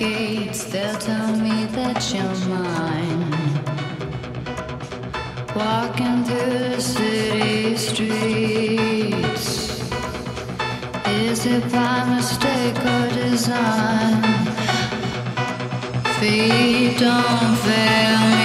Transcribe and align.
gates, 0.00 0.64
they'll 0.64 0.96
tell 0.96 1.36
me 1.36 1.66
that 1.76 2.00
you're 2.10 2.36
mine. 2.48 3.32
Walking 5.54 6.24
through 6.24 6.70
the 6.70 6.80
city 6.80 7.76
streets, 7.76 9.46
is 11.06 11.44
it 11.44 11.64
by 11.70 12.04
mistake 12.14 12.78
or 12.94 13.08
design? 13.12 14.22
Feet 16.18 16.98
don't 16.98 17.56
fail 17.66 18.20
me. 18.30 18.39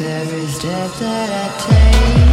every 0.00 0.46
step 0.46 0.90
that 0.94 1.30
I 1.30 2.20
take. 2.24 2.29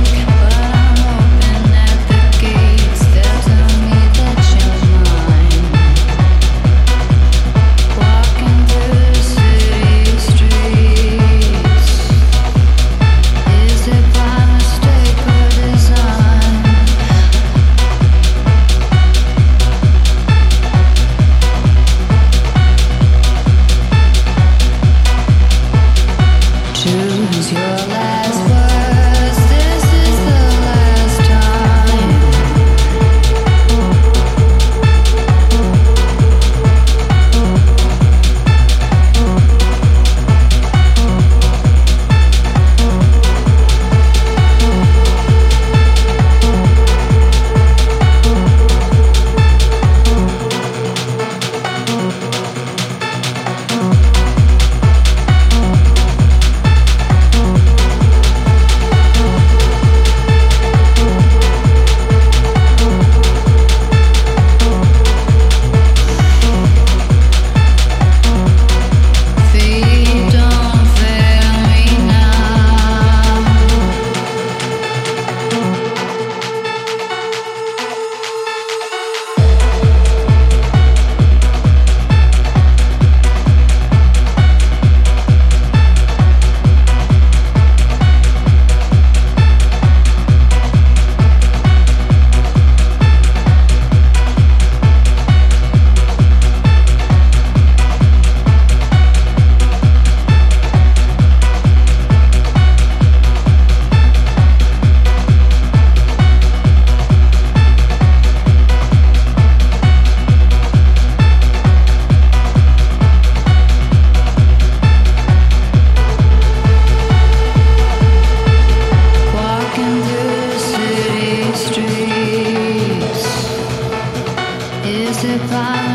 вам. 125.58 125.87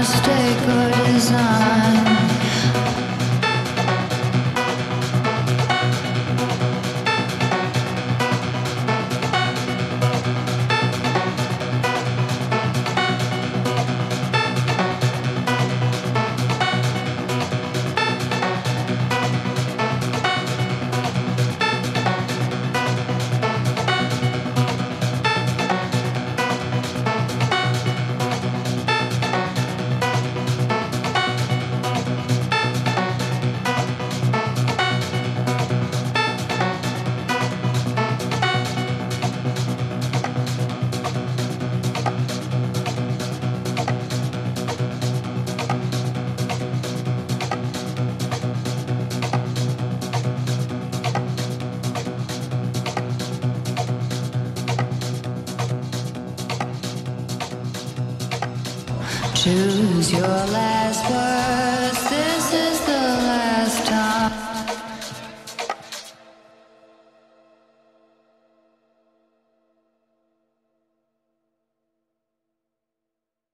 choose 59.42 60.12
your 60.12 60.20
last 60.20 61.10
word. 61.10 61.31